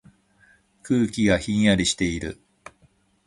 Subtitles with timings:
[0.81, 2.39] 空気がひんやりしている。